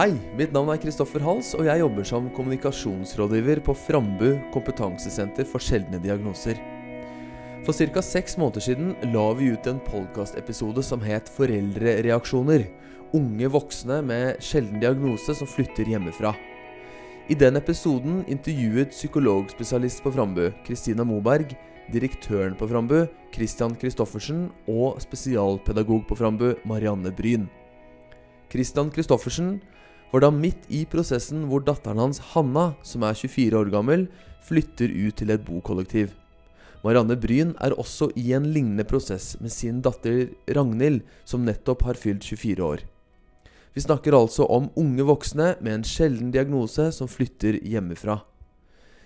[0.00, 5.60] Hei, mitt navn er Kristoffer Hals, og jeg jobber som kommunikasjonsrådgiver på Frambu kompetansesenter for
[5.60, 6.56] sjeldne diagnoser.
[7.66, 8.00] For ca.
[8.00, 12.64] seks måneder siden la vi ut en podkastepisode som het Foreldrereaksjoner.
[13.12, 16.32] Unge voksne med sjelden diagnose som flytter hjemmefra.
[17.28, 21.52] I den episoden intervjuet psykologspesialist på Frambu, Kristina Moberg,
[21.92, 23.02] direktøren på Frambu,
[23.36, 27.50] Christian Christoffersen, og spesialpedagog på Frambu, Marianne Bryn.
[28.48, 29.58] Christian Christoffersen
[30.10, 34.08] var da midt i prosessen hvor datteren hans Hanna, som er 24 år gammel,
[34.46, 36.14] flytter ut til et bokollektiv.
[36.80, 42.00] Marianne Bryn er også i en lignende prosess med sin datter Ragnhild, som nettopp har
[42.00, 42.86] fylt 24 år.
[43.76, 48.18] Vi snakker altså om unge voksne med en sjelden diagnose som flytter hjemmefra.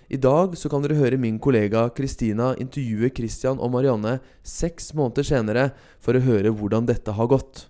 [0.09, 5.25] I dag så kan dere høre min kollega Kristina intervjue Christian og Marianne seks måneder
[5.25, 5.69] senere
[6.01, 7.65] for å høre hvordan dette har gått.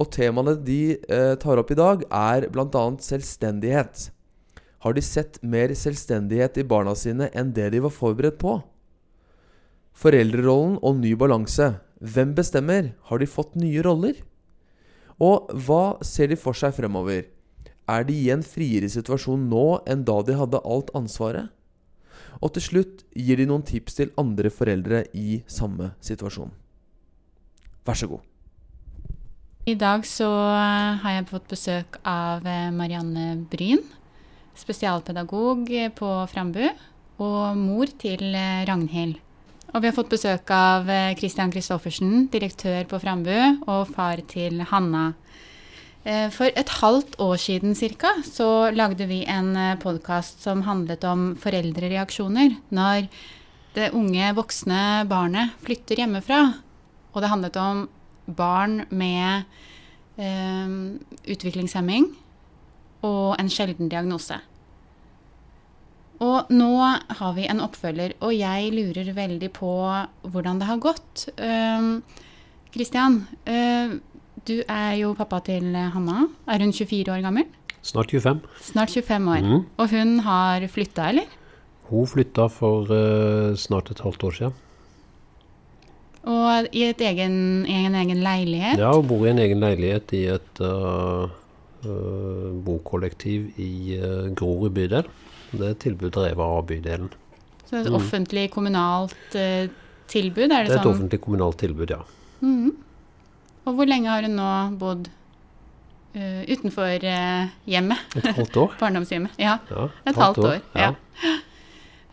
[0.00, 2.84] Og temaene de eh, tar opp i dag, er bl.a.
[3.00, 4.08] selvstendighet.
[4.84, 8.58] Har de sett mer selvstendighet i barna sine enn det de var forberedt på?
[9.94, 11.76] Foreldrerollen og ny balanse.
[12.02, 12.90] Hvem bestemmer?
[13.08, 14.18] Har de fått nye roller?
[15.22, 17.30] Og hva ser de for seg fremover?
[17.88, 21.52] Er de i en friere situasjon nå enn da de hadde alt ansvaret?
[22.42, 26.50] Og til slutt gir de noen tips til andre foreldre i samme situasjon.
[27.86, 28.33] Vær så god.
[29.64, 33.80] I dag så eh, har jeg fått besøk av eh, Marianne Bryn,
[34.60, 36.66] spesialpedagog på Frambu,
[37.24, 39.16] og mor til eh, Ragnhild.
[39.72, 43.32] Og vi har fått besøk av Christian Christoffersen, direktør på Frambu,
[43.64, 45.14] og far til Hanna.
[46.04, 52.54] For et halvt år siden cirka, så lagde vi en podkast som handlet om foreldrereaksjoner
[52.76, 53.08] når
[53.74, 54.78] det unge voksne
[55.10, 56.42] barnet flytter hjemmefra.
[57.16, 57.86] Og det handlet om
[58.26, 59.44] barn med
[60.16, 60.74] eh,
[61.28, 62.10] utviklingshemming
[63.04, 64.40] og en sjelden diagnose.
[66.24, 66.72] Og nå
[67.18, 69.72] har vi en oppfølger, og jeg lurer veldig på
[70.30, 71.24] hvordan det har gått.
[72.74, 73.96] Kristian, uh, uh,
[74.46, 76.26] du er jo pappa til Hanna.
[76.50, 77.46] Er hun 24 år gammel?
[77.84, 78.40] Snart 25.
[78.64, 79.44] Snart 25 år.
[79.44, 79.64] Mm.
[79.76, 81.28] Og hun har flytta, eller?
[81.90, 84.56] Hun flytta for uh, snart et halvt år siden.
[86.24, 88.80] Og i, egen, en egen leilighet?
[88.80, 91.28] Ja, hun bor i en egen leilighet i et uh,
[91.84, 95.10] uh, bokollektiv i uh, Grorud bydel.
[95.52, 97.12] Det er et tilbud drevet av bydelen.
[97.64, 97.98] Så det er et mm.
[98.00, 99.68] offentlig, kommunalt uh,
[100.08, 100.48] tilbud?
[100.48, 100.94] Er det, det er et sånn?
[100.94, 102.00] offentlig, kommunalt tilbud, ja.
[102.40, 102.72] Mm.
[103.64, 104.48] Og hvor lenge har hun nå
[104.80, 105.12] bodd
[106.14, 107.02] utenfor
[107.66, 108.12] hjemmet?
[108.20, 108.74] Et halvt år.
[108.80, 109.34] Barndomshjemmet.
[109.40, 110.52] Ja, ja, et, et halvt år.
[110.60, 110.68] år.
[110.78, 110.92] ja.
[111.24, 111.32] ja.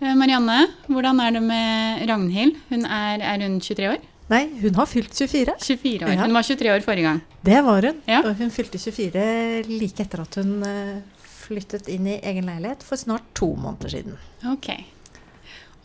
[0.02, 2.56] Eh, Marianne, hvordan er det med Ragnhild?
[2.72, 4.08] Hun er, er, hun 23 år?
[4.32, 5.54] Nei, hun har fylt 24.
[5.62, 6.16] 24 år.
[6.24, 7.20] Hun var 23 år forrige gang.
[7.46, 8.00] Det var hun.
[8.10, 8.24] Ja.
[8.26, 9.26] Og hun fylte 24
[9.70, 11.04] like etter at hun eh,
[11.44, 14.18] flyttet inn i egen leilighet for snart to måneder siden.
[14.50, 14.72] Ok.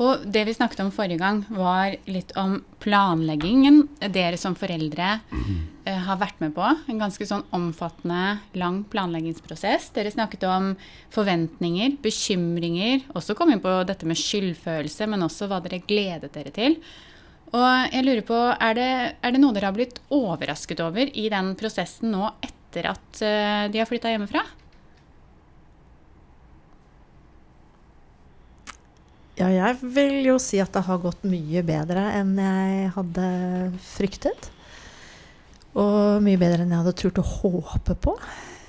[0.00, 5.53] Og det vi snakket om forrige gang, var litt om planleggingen dere som foreldre uh,
[5.86, 6.66] har vært med på.
[6.91, 9.92] En ganske sånn omfattende, lang planleggingsprosess.
[9.94, 10.72] Dere snakket om
[11.14, 13.04] forventninger, bekymringer.
[13.14, 16.80] Også kom inn på dette med skyldfølelse, men også hva dere gledet dere til.
[17.54, 18.91] Og jeg lurer på, er det,
[19.22, 23.66] er det noe dere har blitt overrasket over i den prosessen nå etter at uh,
[23.70, 24.42] de har flytta hjemmefra?
[29.36, 33.26] Ja, jeg vil jo si at det har gått mye bedre enn jeg hadde
[33.84, 34.50] fryktet.
[35.76, 38.16] Og mye bedre enn jeg hadde turt å håpe på.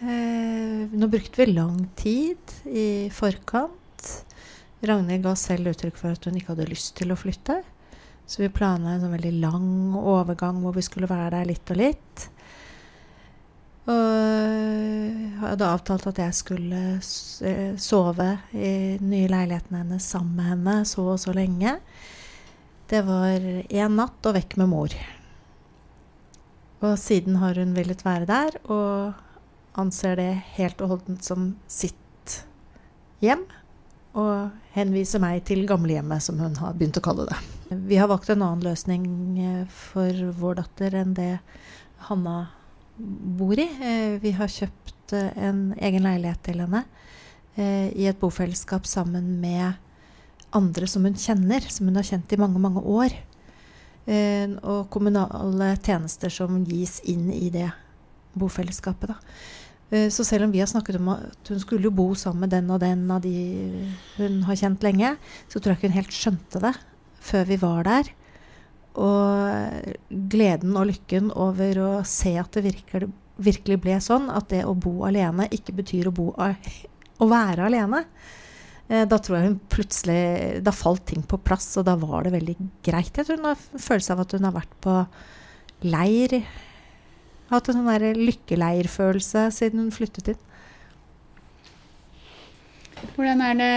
[0.03, 4.11] Eh, nå brukte vi lang tid i forkant.
[4.83, 7.61] Ragnhild ga selv uttrykk for at hun ikke hadde lyst til å flytte.
[8.27, 11.79] Så vi planla en sånn veldig lang overgang hvor vi skulle være der litt og
[11.79, 12.27] litt.
[13.87, 20.51] Og hadde avtalt at jeg skulle eh, sove i den nye leiligheten hennes sammen med
[20.51, 21.77] henne så og så lenge.
[22.91, 24.97] Det var én natt og vekk med mor.
[26.85, 29.13] Og siden har hun villet være der, og
[29.77, 32.41] anser det helt og holdent som sitt
[33.23, 33.45] hjem.
[34.17, 37.37] Og henviser meg til gamlehjemmet, som hun har begynt å kalle det.
[37.89, 39.07] Vi har valgt en annen løsning
[39.41, 41.33] eh, for vår datter enn det
[42.07, 42.37] Hanna
[42.97, 43.67] bor i.
[43.67, 46.85] Eh, vi har kjøpt eh, en egen leilighet til henne
[47.57, 49.79] i et bofellesskap sammen med
[50.53, 53.15] andre som hun kjenner, som hun har kjent i mange, mange år.
[54.07, 57.67] Og kommunale tjenester som gis inn i det
[58.39, 59.11] bofellesskapet.
[59.11, 60.07] Da.
[60.13, 62.79] Så selv om vi har snakket om at hun skulle bo sammen med den og
[62.83, 63.33] den av de
[64.15, 65.11] hun har kjent lenge,
[65.51, 66.73] så tror jeg ikke hun helt skjønte det
[67.27, 68.11] før vi var der.
[68.97, 69.93] Og
[70.31, 74.75] gleden og lykken over å se at det virker virkelig ble sånn at det å
[74.77, 76.31] bo alene ikke betyr å, bo,
[77.23, 78.03] å være alene.
[78.87, 82.35] Eh, da tror jeg hun plutselig Da falt ting på plass, og da var det
[82.37, 82.55] veldig
[82.85, 83.11] greit.
[83.11, 84.95] Jeg tror hun har følelse av at hun har vært på
[85.87, 86.39] leir.
[87.51, 90.43] Hatt en sånn lykkeleirfølelse siden hun flyttet inn.
[93.13, 93.73] Hvordan er det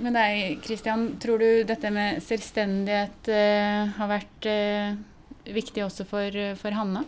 [0.00, 1.08] med deg, Kristian?
[1.20, 7.02] Tror du dette med selvstendighet uh, har vært uh, viktig også for, for Hanna?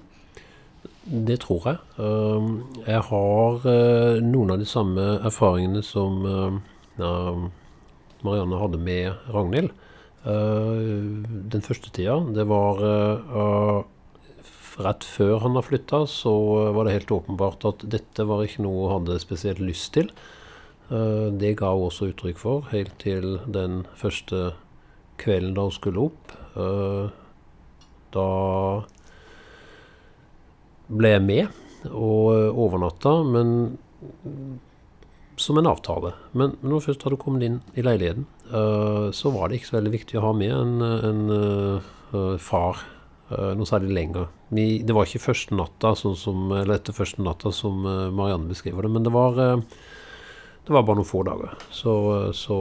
[1.05, 1.79] Det tror jeg.
[1.99, 7.49] Uh, jeg har uh, noen av de samme erfaringene som uh,
[8.23, 9.73] Marianne hadde med Ragnhild.
[10.23, 12.79] den første tida, det var
[14.79, 16.31] rett før han har flytta, så
[16.77, 20.13] var det helt åpenbart at dette var ikke noe hun hadde spesielt lyst til.
[20.93, 24.53] Eh, det ga hun også uttrykk for helt til den første
[25.23, 26.35] kvelden da hun skulle opp.
[26.57, 27.07] Eh,
[28.13, 28.27] da
[30.89, 33.53] ble jeg med og eh, overnatta, men
[35.41, 36.13] som en avtale.
[36.37, 38.27] Men når hun først hadde kommet inn i leiligheten,
[39.17, 42.83] så var det ikke så veldig viktig å ha med en, en far
[43.57, 44.27] noe særlig lenger.
[44.53, 47.81] det var ikke første natta, sånn som, eller etter første natta som
[48.13, 51.57] Marianne beskriver det, men det var det var bare noen få dager.
[51.75, 51.95] Så,
[52.37, 52.59] så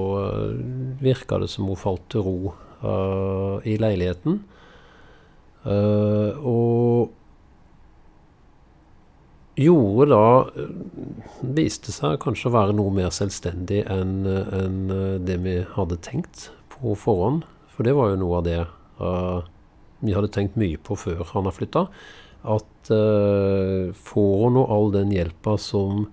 [1.03, 2.53] virka det som hun falt til ro
[3.67, 4.39] i leiligheten.
[5.67, 7.11] Og
[9.59, 10.25] gjorde da
[11.41, 14.77] Viste seg kanskje å være noe mer selvstendig enn en
[15.25, 17.43] det vi hadde tenkt på forhånd.
[17.71, 18.59] For det var jo noe av det
[19.01, 19.41] uh,
[20.01, 21.85] vi hadde tenkt mye på før han har flytta.
[22.41, 26.07] At uh, får hun nå all den hjelpa som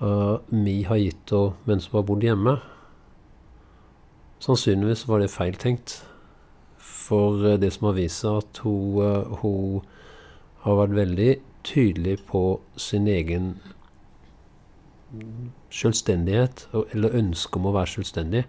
[0.00, 2.56] uh, vi har gitt henne mens hun har bodd hjemme.
[4.44, 5.98] Sannsynligvis var det feiltenkt.
[6.80, 9.84] For uh, det som har vist seg, at hun, hun,
[10.64, 11.32] har vært veldig
[11.66, 13.54] tydelig på sin egen
[15.74, 18.44] selvstendighet, eller ønske om å være selvstendig.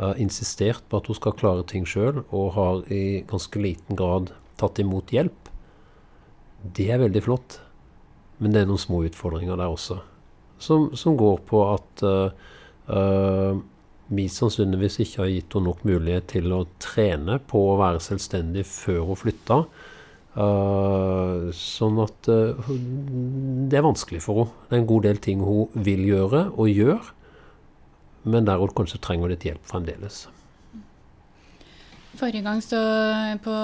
[0.00, 4.32] Uh, insistert på at hun skal klare ting sjøl, og har i ganske liten grad
[4.60, 5.50] tatt imot hjelp.
[6.62, 7.58] Det er veldig flott,
[8.38, 10.00] men det er noen små utfordringer der også
[10.60, 13.60] som, som går på at uh,
[14.10, 18.66] vi sannsynligvis ikke har gitt henne nok mulighet til å trene på å være selvstendig
[18.68, 19.62] før hun flytta.
[20.30, 24.66] Uh, sånn at uh, det er vanskelig for henne.
[24.68, 27.08] Det er en god del ting hun vil gjøre og gjør,
[28.30, 30.28] men der hun kanskje trenger litt hjelp fremdeles.
[32.20, 32.60] Forrige gang,
[33.42, 33.56] på,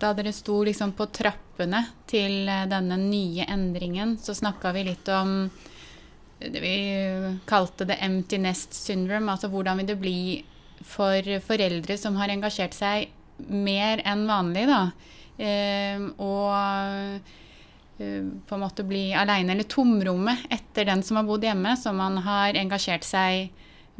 [0.00, 5.50] da dere sto liksom på trappene til denne nye endringen, så snakka vi litt om
[6.42, 6.76] det vi
[7.46, 9.30] kalte det empty nest syndrome.
[9.30, 10.20] Altså hvordan vil det bli
[10.82, 13.12] for foreldre som har engasjert seg
[13.52, 14.80] mer enn vanlig, da.
[15.38, 17.32] Eh, og eh,
[18.46, 22.18] på en måte bli aleine, eller tomrommet etter den som har bodd hjemme, som man
[22.24, 23.52] har engasjert seg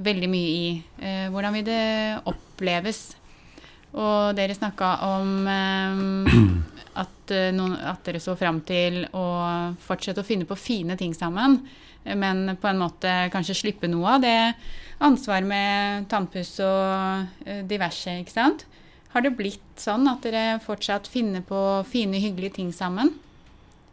[0.03, 0.69] veldig mye i.
[1.03, 1.83] Eh, hvordan vil det
[2.31, 3.05] oppleves?
[3.93, 6.03] Og dere snakka om eh,
[7.03, 9.27] at, eh, noen, at, dere så fram til å
[9.85, 11.61] fortsette å finne på fine ting sammen
[12.03, 14.39] men på en måte kanskje slippe noe av det
[15.07, 18.65] ansvaret med tannpuss og diverse, ikke sant.
[19.13, 23.13] Har det blitt sånn at dere fortsatt finner på fine, hyggelige ting sammen,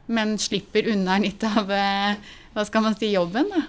[0.08, 2.16] men slipper unna litt av eh,
[2.56, 3.66] hva skal man si, jobben, da?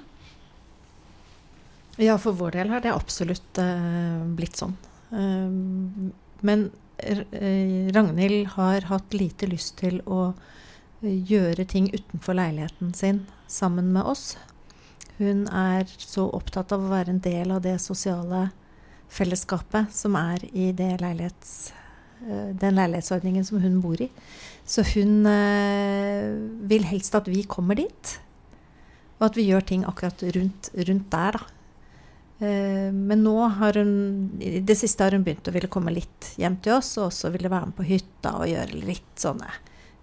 [2.01, 4.77] Ja, for vår del har det absolutt uh, blitt sånn.
[5.13, 6.09] Uh,
[6.47, 10.35] men Ragnhild har hatt lite lyst til å
[11.01, 14.35] gjøre ting utenfor leiligheten sin sammen med oss.
[15.17, 18.51] Hun er så opptatt av å være en del av det sosiale
[19.11, 21.73] fellesskapet som er i leilighets,
[22.25, 24.11] eh, den leilighetsordningen som hun bor i.
[24.65, 26.35] Så hun øh,
[26.71, 28.19] vil helst at vi kommer dit,
[29.19, 31.57] og at vi gjør ting akkurat rundt, rundt der, da.
[32.41, 33.91] Uh, men nå har hun
[34.41, 37.29] i det siste har hun begynt å ville komme litt hjem til oss, og også
[37.35, 39.51] ville være med på hytta og gjøre litt sånne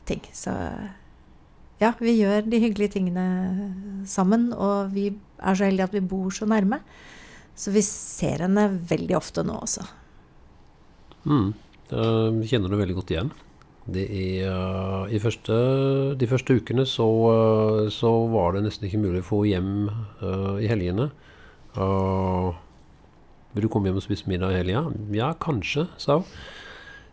[0.05, 0.21] ting.
[0.37, 0.53] Så
[1.81, 3.25] ja, vi gjør de hyggelige tingene
[4.09, 4.49] sammen.
[4.53, 6.81] Og vi er så heldige at vi bor så nærme.
[7.57, 9.83] Så vi ser henne veldig ofte nå også.
[11.27, 11.51] Mm.
[11.89, 13.31] Jeg kjenner det veldig godt igjen.
[13.87, 15.55] Er, uh, første,
[16.19, 19.87] de første ukene så, uh, så, var det nesten ikke mulig å få hjem
[20.19, 21.09] uh, i helgene.
[23.53, 24.83] vil du komme hjem og spise middag i helga?
[25.15, 26.27] Ja, kanskje, sa hun.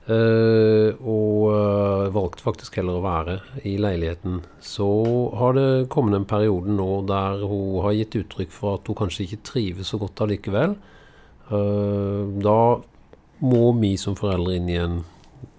[0.05, 4.43] Uh, og uh, valgte faktisk heller å være i leiligheten.
[4.61, 4.89] Så
[5.41, 9.25] har det kommet en periode nå der hun har gitt uttrykk for at hun kanskje
[9.25, 10.77] ikke trives så godt allikevel.
[11.49, 12.59] Uh, da
[13.45, 15.01] må vi som foreldre inn i en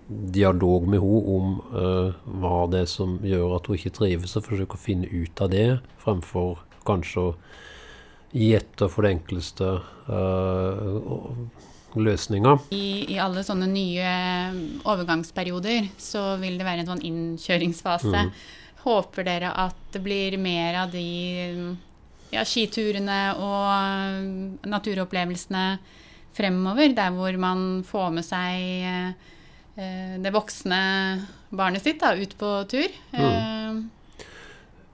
[0.07, 4.45] dialog med henne om uh, hva det er som gjør at hun ikke trives, og
[4.45, 5.69] forsøke å finne ut av det,
[6.01, 7.37] fremfor kanskje å
[8.35, 11.01] gi etter for det enkleste uh,
[12.03, 12.57] løsninga.
[12.75, 14.11] I, I, alle sånne nye
[14.83, 18.25] overgangsperioder så vil det være en sånn innkjøringsfase.
[18.27, 18.31] Mm.
[18.85, 21.05] Håper dere at det blir mer av de
[22.33, 25.65] ja, skiturene og naturopplevelsene
[26.35, 28.85] fremover, der hvor man får med seg
[29.79, 30.79] eh, det voksne
[31.55, 32.97] barnet sitt da, ut på tur?
[33.15, 33.21] Mm.
[33.23, 33.83] Eh,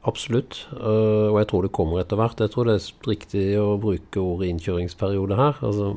[0.02, 2.40] Absolutt, uh, og jeg tror det kommer etter hvert.
[2.42, 5.60] Jeg tror det er riktig å bruke ordet innkjøringsperiode her.
[5.62, 5.92] Altså,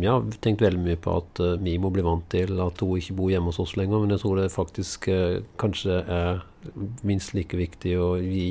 [0.00, 2.98] vi har tenkt veldig mye på at uh, vi må bli vant til at hun
[2.98, 6.42] ikke bor hjemme hos oss lenger, men jeg tror det faktisk uh, kanskje er
[7.06, 8.46] minst like viktig å gi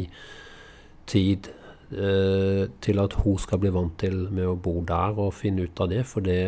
[1.10, 1.52] tid
[1.94, 5.84] uh, til at hun skal bli vant til med å bo der og finne ut
[5.84, 6.04] av det.
[6.10, 6.42] For det,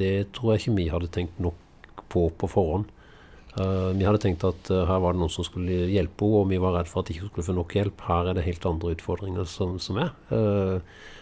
[0.00, 2.88] det tror jeg ikke vi hadde tenkt nok på på forhånd.
[3.94, 6.74] vi hadde tenkt at her var det noen som skulle hjelpe henne, og vi var
[6.74, 8.02] redd for at hun ikke skulle få nok hjelp.
[8.02, 10.10] Her er det helt andre utfordringer som, som er.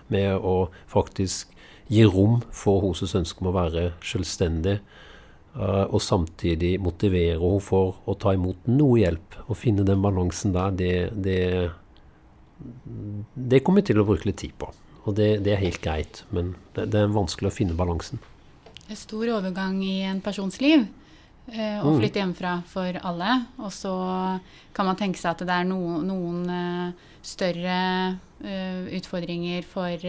[0.08, 0.54] med å
[0.88, 1.57] faktisk
[1.88, 4.78] gi rom for hennes ønske om å være selvstendig,
[5.56, 9.38] uh, og samtidig motivere henne for å ta imot noe hjelp.
[9.48, 11.40] Å finne den balansen der, det, det,
[13.34, 14.70] det kommer vi til å bruke litt tid på.
[15.08, 18.20] Og det, det er helt greit, men det, det, er vanskelig å finne balansen.
[18.84, 21.96] Det er stor overgang i en persons liv eh, å mm.
[21.96, 23.38] flytte hjemmefra for alle.
[23.64, 23.94] Og så
[24.76, 27.78] kan man tenke seg at det er no, noen uh, større
[28.38, 30.04] utfordringer for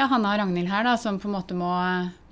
[0.00, 1.70] ja, Hanna og Ragnhild her, da, som på en måte må,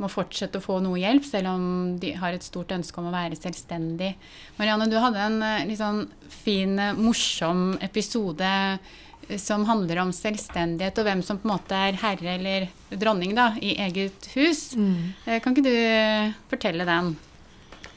[0.00, 1.66] må, fortsette å få noe hjelp, selv om
[2.00, 4.14] de har et stort ønske om å være selvstendig.
[4.56, 10.14] Marianne, du hadde en eh, litt sånn fin, eh, morsom episode eh, som handler om
[10.16, 14.70] selvstendighet og hvem som på en måte er herre eller dronning da, i eget hus.
[14.78, 15.12] Mm.
[15.44, 17.12] Kan ikke du fortelle den?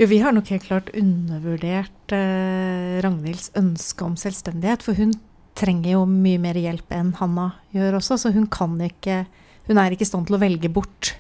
[0.01, 4.84] Jo, vi har nok helt klart undervurdert eh, Ragnhilds ønske om selvstendighet.
[4.84, 5.13] For hun
[5.56, 9.24] trenger jo mye mer hjelp enn Hanna gjør også, så hun kan ikke
[9.68, 11.15] hun er ikke i stand til å velge bort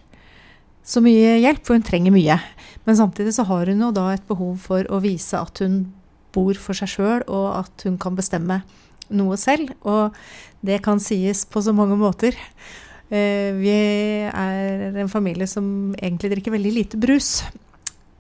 [0.87, 2.37] så mye hjelp, for hun trenger mye.
[2.87, 5.83] Men samtidig så har hun jo da et behov for å vise at hun
[6.33, 8.61] bor for seg sjøl, og at hun kan bestemme
[9.13, 9.73] noe selv.
[9.85, 10.15] Og
[10.65, 12.37] det kan sies på så mange måter.
[13.11, 13.75] Eh, vi
[14.31, 17.41] er en familie som egentlig drikker veldig lite brus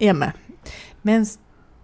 [0.01, 0.33] hjemme.
[1.07, 1.37] Mens,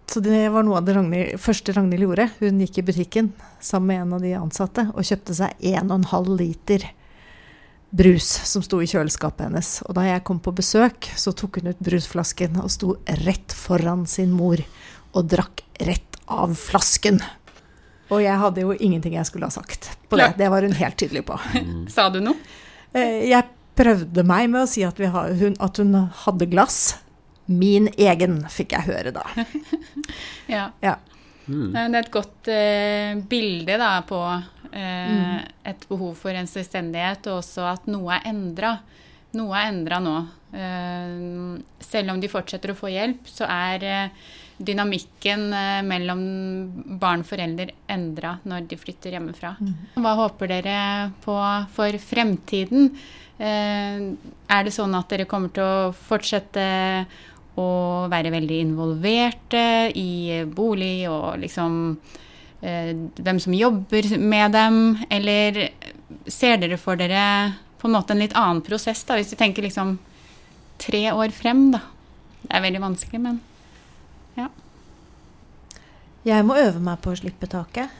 [0.07, 2.29] så det var noe av det Ragnhild, første Ragnhild gjorde.
[2.37, 3.31] Hun gikk i butikken
[3.63, 7.03] sammen med en av de ansatte og kjøpte seg 1,5 liter brus
[8.21, 9.81] som sto i kjøleskapet hennes.
[9.87, 14.05] Og da jeg kom på besøk, så tok hun ut brusflasken og sto rett foran
[14.05, 14.59] sin mor
[15.13, 17.21] og drakk rett av flasken.
[18.09, 20.33] Og jeg hadde jo ingenting jeg skulle ha sagt på det.
[20.37, 21.39] Det var hun helt tydelig på.
[21.95, 22.35] Sa du noe?
[22.93, 26.97] Eh, jeg prøvde meg med å si at, har, hun, at hun hadde glass.
[27.47, 29.23] Min egen, fikk jeg høre da.
[30.55, 30.69] ja.
[30.83, 30.97] ja.
[31.47, 31.71] Mm.
[31.71, 35.53] Det er et godt uh, bilde da, på Eh, mm.
[35.71, 38.77] Et behov for en selvstendighet, og også at noe er endra.
[39.37, 40.17] Noe er endra nå.
[40.55, 45.51] Eh, selv om de fortsetter å få hjelp, så er eh, dynamikken
[45.85, 46.21] mellom
[46.97, 49.53] barn og forelder endra når de flytter hjemmefra.
[49.61, 49.73] Mm.
[50.01, 50.77] Hva håper dere
[51.21, 51.35] på
[51.75, 52.89] for fremtiden?
[53.37, 56.63] Er det sånn at dere kommer til å fortsette
[57.61, 57.67] å
[58.09, 59.61] være veldig involverte
[59.93, 62.26] i bolig og liksom Eh,
[62.61, 65.59] hvem som jobber med dem, eller
[66.27, 69.65] ser dere for dere på en måte en litt annen prosess, da, hvis du tenker
[69.65, 69.97] liksom
[70.81, 71.83] tre år frem, da?
[72.41, 73.39] Det er veldig vanskelig, men
[74.37, 74.47] ja.
[76.27, 77.93] Jeg må øve meg på å slippe taket.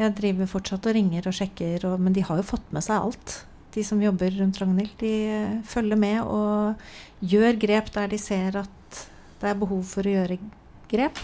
[0.00, 2.98] Jeg driver fortsatt og ringer og sjekker, og, men de har jo fått med seg
[2.98, 3.36] alt.
[3.74, 4.92] De som jobber rundt Ragnhild.
[5.00, 9.02] De uh, følger med og gjør grep der de ser at
[9.40, 10.38] det er behov for å gjøre
[10.90, 11.20] grep.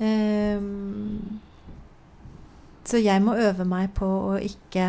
[0.00, 1.40] Um,
[2.90, 4.86] så jeg må øve meg på å ikke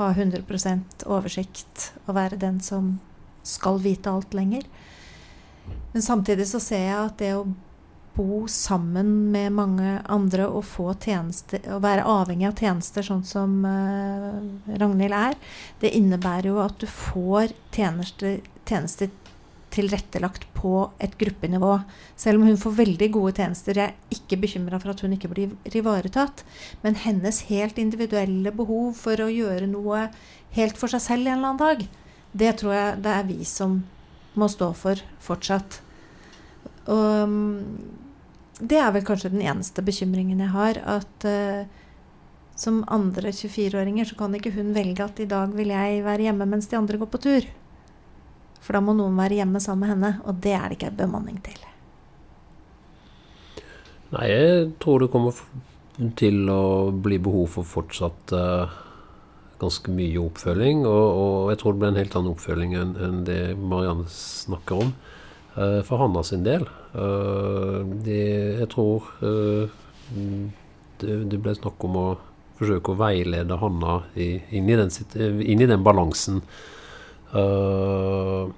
[0.00, 2.96] ha 100% oversikt og være den som
[3.46, 4.64] skal vite alt lenger.
[5.92, 7.44] Men samtidig så ser jeg at det å
[8.16, 13.60] bo sammen med mange andre og få tjenester, og være avhengig av tjenester sånn som
[13.62, 14.40] uh,
[14.80, 15.38] Ragnhild er,
[15.80, 19.14] det innebærer jo at du får tjenester, tjenester
[19.70, 21.76] tilrettelagt på et gruppenivå.
[22.18, 23.78] Selv om hun får veldig gode tjenester.
[23.78, 26.44] Jeg er ikke bekymra for at hun ikke blir ivaretatt.
[26.82, 30.08] Men hennes helt individuelle behov for å gjøre noe
[30.56, 31.86] helt for seg selv en eller annen dag,
[32.32, 33.80] det tror jeg det er vi som
[34.38, 35.80] må stå for fortsatt.
[36.90, 37.54] Og mm,
[38.60, 40.80] det er vel kanskje den eneste bekymringen jeg har.
[40.98, 41.64] At uh,
[42.60, 46.48] som andre 24-åringer så kan ikke hun velge at i dag vil jeg være hjemme
[46.50, 47.48] mens de andre går på tur.
[48.60, 51.40] For da må noen være hjemme sammen med henne, og det er det ikke bemanning
[51.44, 51.58] til.
[54.10, 55.36] Nei, jeg tror det kommer
[56.18, 58.72] til å bli behov for fortsatt uh,
[59.60, 60.82] ganske mye oppfølging.
[60.88, 64.92] Og, og, jeg tror det blir en helt annen oppfølging enn, det Marianne snakker om.
[65.54, 66.66] Uh, for Hanna sin del.
[66.90, 68.22] Det,
[68.58, 69.04] jeg tror
[70.98, 72.06] det, ble snakk om å
[72.58, 76.42] forsøke å veilede Hanna inn, i den, inn, i den, balansen.
[77.30, 78.50] Uh,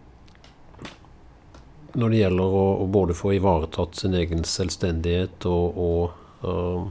[1.93, 6.87] når det gjelder å, å, både få ivaretatt sin egen selvstendighet og, og uh,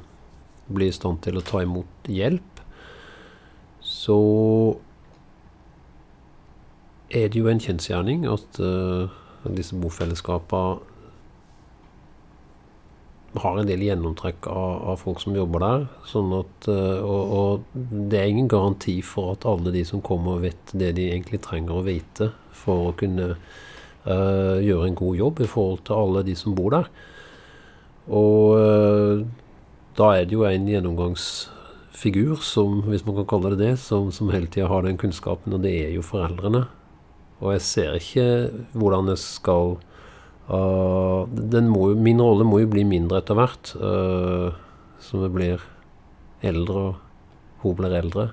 [0.71, 2.61] bli i stand til å ta imot hjelp,
[3.81, 4.19] så
[7.11, 9.09] er det jo en kjensgjerning at uh,
[9.49, 10.90] disse bofellesskapene
[13.39, 15.85] har en del gjennomtrekk av, av, folk som jobber der.
[16.09, 17.77] Sånn at, uh, og, og,
[18.11, 21.79] det er ingen garanti for at alle de som kommer, vet det de egentlig trenger
[21.79, 22.31] å vite
[22.63, 26.75] for å kunne uh, gjøre en god jobb i forhold til alle de som bor
[26.75, 26.91] der.
[28.11, 29.23] Og uh,
[29.95, 34.31] da er det jo en gjennomgangsfigur, som, hvis man kan kalle det det, som, som
[34.33, 36.65] hele tida har den kunnskapen, og det er jo foreldrene.
[37.41, 38.27] Og jeg ser ikke
[38.77, 39.79] hvordan jeg skal
[40.49, 41.27] Uh,
[41.69, 44.51] må, min rolle må jo bli mindre etter hvert uh,
[45.03, 45.65] som jeg blir
[46.43, 48.31] eldre og hun blir eldre.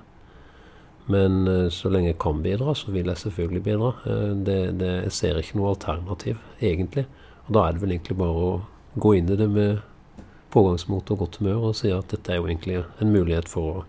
[1.09, 3.93] Men uh, så lenge jeg kan bidra, så vil jeg selvfølgelig bidra.
[4.45, 7.05] Det, det, jeg ser ikke noe alternativ, egentlig.
[7.47, 8.51] Og da er det vel egentlig bare å
[8.99, 9.79] gå inn i det med
[10.49, 13.81] pågangsmot og godt humør og si at dette er jo egentlig en mulighet for å,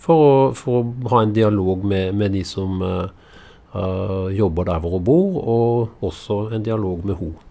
[0.00, 2.80] for å, for å ha en dialog med, med de som
[4.32, 7.47] jobber der hvor hun bor, og også en dialog med henne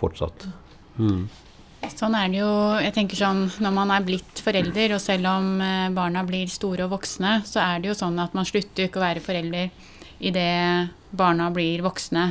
[0.00, 0.48] fortsatt.
[0.98, 1.28] Mm.
[1.88, 2.50] Sånn er det jo.
[2.82, 6.84] Jeg tenker sånn, Når man er blitt forelder, og selv om eh, barna blir store
[6.86, 9.70] og voksne, så er det jo sånn at man slutter ikke å være forelder
[10.20, 12.30] idet barna blir voksne.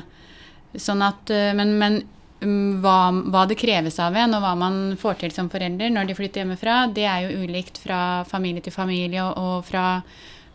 [0.77, 1.99] Sånn at, eh, men, men
[2.43, 2.97] mm, hva,
[3.33, 6.43] hva, det kreves av en, og hva man får til som forelder når de flytter
[6.43, 10.03] hjemmefra, det er jo ulikt fra familie til familie og, fra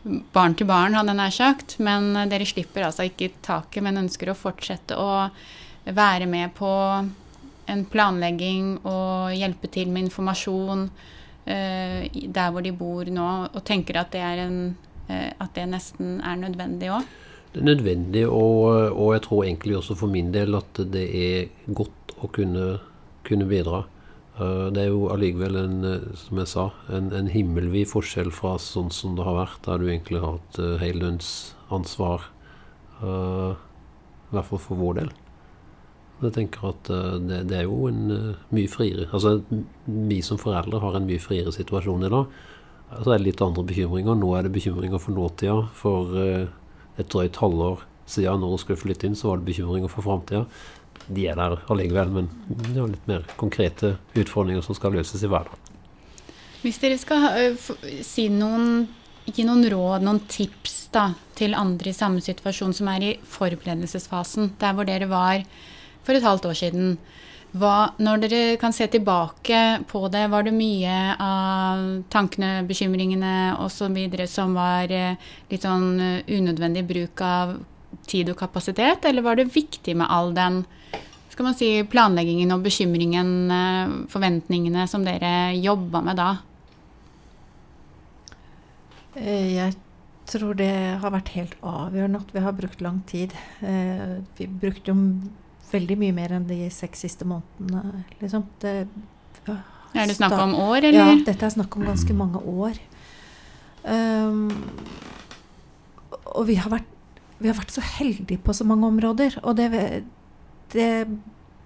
[0.04, 1.76] barn til barn, hadde jeg nær sagt.
[1.82, 5.10] Men eh, dere slipper altså ikke taket, men ønsker å fortsette å
[5.84, 6.70] være med på
[7.70, 14.00] en planlegging og hjelpe til med informasjon uh, der hvor de bor nå, og tenker
[14.00, 14.58] at det, en,
[15.08, 17.08] uh, at det nesten er nødvendig òg?
[17.54, 21.50] Det er nødvendig, og, og, jeg tror egentlig også for min del at det er
[21.70, 22.78] godt å kunne,
[23.26, 23.84] kunne bidra.
[24.34, 25.76] Uh, det er jo allikevel en,
[26.18, 29.86] som jeg sa, en, en himmelvid forskjell fra sånn som det har vært, der du
[29.86, 32.30] egentlig har hatt heldøgnsansvar.
[33.04, 35.10] I hvert fall for vår del.
[36.24, 39.36] Jeg tenker at eh, det, det er jo en uh, mye friere Altså,
[39.86, 42.38] vi som foreldre har en mye friere situasjon i dag.
[42.94, 44.16] Så er det litt andre bekymringer.
[44.16, 45.58] Nå er det bekymringer for nåtida.
[45.76, 46.46] For uh,
[47.00, 50.44] et drøyt halvår siden når hun skulle flytte inn, så var det bekymringer for framtida.
[51.04, 55.28] De er der allikevel, men det er litt mer konkrete utfordringer som skal løses i
[55.28, 55.72] hverdagen.
[56.62, 57.56] Hvis dere skal
[58.06, 58.86] si noen,
[59.28, 64.54] gi noen råd, noen tips da, til andre i samme situasjon som er i forberedelsesfasen,
[64.60, 65.44] der hvor dere var
[66.04, 66.96] for et halvt år siden.
[67.54, 73.94] Hva, når dere kan se tilbake på det, var det mye av tankene, bekymringene osv.
[74.26, 75.20] som var eh,
[75.52, 77.52] litt sånn eh, unødvendig bruk av
[78.10, 80.64] tid og kapasitet, eller var det viktig med all den
[81.30, 86.28] skal man si, planleggingen og bekymringen, eh, forventningene som dere jobba med da?
[89.14, 89.76] Jeg
[90.26, 93.34] tror det har vært helt avgjørende at vi har brukt lang tid.
[93.62, 94.96] Vi brukte jo
[95.72, 98.46] veldig mye mer enn de seks siste månedene, liksom.
[98.62, 98.74] Det,
[99.46, 99.58] ja,
[99.94, 100.98] er det snakk om år, eller?
[100.98, 102.80] Ja, dette er snakk om ganske mange år.
[103.84, 104.48] Um,
[106.34, 106.88] og vi har, vært,
[107.38, 109.38] vi har, vært, så heldige på så mange områder.
[109.44, 109.70] Og det,
[110.74, 110.88] det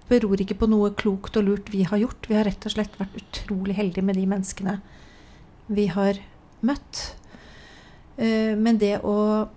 [0.09, 2.29] beror ikke på noe klokt og lurt vi har gjort.
[2.29, 4.79] Vi har rett og slett vært utrolig heldige med de menneskene
[5.69, 6.21] vi har
[6.65, 7.03] møtt.
[8.19, 9.47] Uh, men det å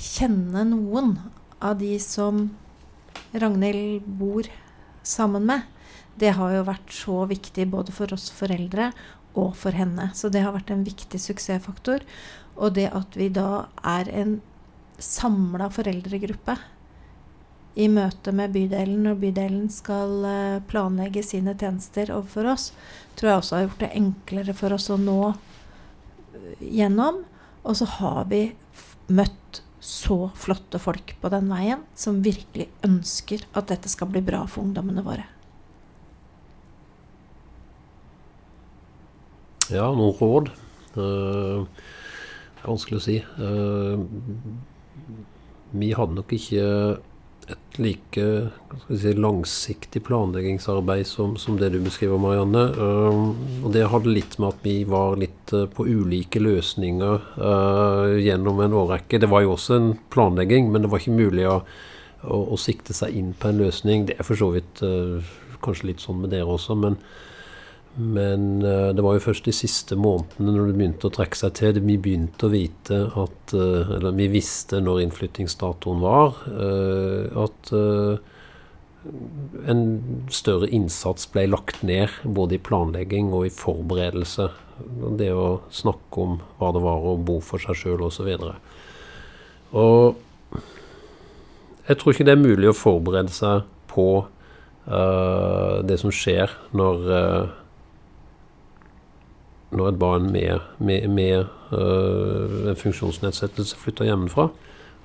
[0.00, 1.16] kjenne noen
[1.60, 2.48] av de som
[3.32, 4.48] Ragnhild bor
[5.06, 5.62] sammen med,
[6.20, 8.90] det har jo vært så viktig både for oss foreldre
[9.38, 10.10] og for henne.
[10.14, 12.04] Så det har vært en viktig suksessfaktor.
[12.60, 14.40] Og det at vi da er en
[15.00, 16.58] samla foreldregruppe
[17.80, 22.70] i møte med bydelen når bydelen skal eh, planlegge sine tjenester overfor oss,
[23.16, 27.22] tror jeg også har gjort det enklere for oss å nå eh, gjennom.
[27.62, 28.48] Og så har vi
[29.12, 34.44] møtt så flotte folk på den veien som virkelig ønsker at dette skal bli bra
[34.48, 35.24] for ungdommene våre.
[39.70, 40.50] Ja, noen råd.
[40.98, 43.20] Er vanskelig å si.
[43.38, 44.02] Uh,
[45.70, 46.64] vi hadde nok ikke
[47.50, 48.24] et like
[48.88, 52.64] si, langsiktig planleggingsarbeid som, som, det du beskriver, Marianne.
[52.76, 58.16] Uh, og det hadde litt med at vi var litt uh, på ulike løsninger uh,
[58.20, 59.20] gjennom en årrekke.
[59.22, 61.60] Det var jo også en planlegging, men det var ikke mulig å,
[62.22, 64.08] å, å sikte seg inn på en løsning.
[64.10, 64.84] Det er for så vidt
[65.60, 66.96] kanskje litt sånn med dere også, men
[67.94, 71.56] men uh, det var jo først de siste månedene når det begynte å trekke seg
[71.58, 77.72] til, vi begynte å vite at uh, Eller vi visste når innflyttingsdatoen var, uh, at
[79.70, 79.82] en
[80.28, 84.50] større innsats ble lagt ned både i planlegging og i forberedelse.
[85.16, 88.28] Det å snakke om hva det var å bo for seg sjøl osv.
[88.28, 88.52] Og,
[89.80, 90.60] og
[91.88, 94.10] jeg tror ikke det er mulig å forberede seg på
[94.84, 97.08] det som skjer når
[99.70, 104.48] når et barn med, med, med en funksjonsnedsettelse flytter hjemmefra.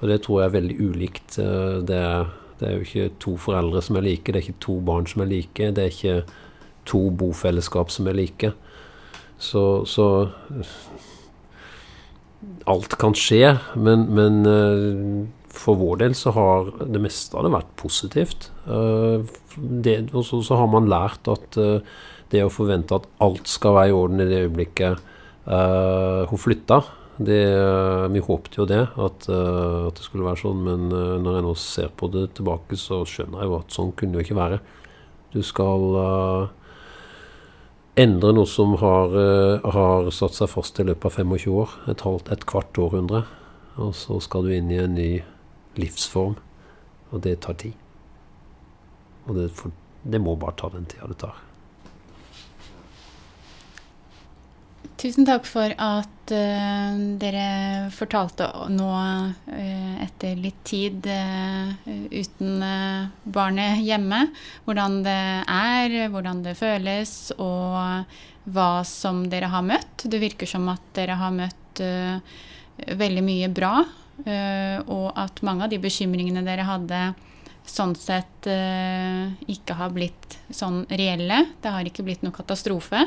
[0.01, 1.37] Og det tror jeg er veldig ulikt.
[1.39, 4.65] Uh, det, er, det, er, jo ikke to foreldre som er like, det er ikke
[4.65, 6.17] to barn som er like, det er ikke
[6.85, 8.51] to bofellesskap som er like.
[9.37, 10.29] Så, så
[12.69, 17.55] Alt kan skje, men, men uh, for vår del så har det meste av det
[17.55, 18.49] vært positivt.
[18.65, 21.57] Og så, har man lært at
[22.33, 25.01] det å forvente at alt skal være i orden i det øyeblikket
[25.47, 26.81] uh, hun flytta
[27.15, 31.37] det, uh, Vi håpet jo det, at, uh, at, det skulle være sånn, men når
[31.37, 34.27] jeg nå ser på det tilbake, så skjønner jeg jo at sånn kunne det jo
[34.27, 34.59] ikke være.
[35.35, 35.85] Du skal
[37.99, 39.15] endre noe som har,
[39.75, 43.23] har, satt seg fast i løpet av 25 år, et, halvt, et kvart århundre.
[43.79, 45.09] Og så skal du inn i en ny
[45.79, 46.37] livsform,
[47.11, 47.84] og det tar tid.
[49.25, 51.43] Og det, for, det må bare ta den tida det tar.
[54.95, 57.47] Tusen takk for at uh, dere
[57.93, 61.75] fortalte nå, uh, etter litt tid uh,
[62.09, 62.63] uten
[63.27, 64.21] barnet hjemme,
[64.65, 65.19] hvordan det
[65.51, 68.07] er, hvordan det føles, og
[68.55, 70.07] hva som dere har møtt.
[70.07, 71.81] Det virker som at dere har møtt
[72.95, 73.73] veldig mye bra,
[74.23, 76.99] og at mange av de bekymringene dere hadde,
[77.69, 81.39] sånn sett ikke har blitt sånn reelle.
[81.63, 83.01] Det har ikke blitt noe katastrofe